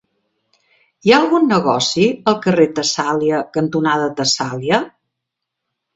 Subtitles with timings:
[1.07, 4.85] Hi ha algun negoci al carrer Tessàlia cantonada Tessàlia?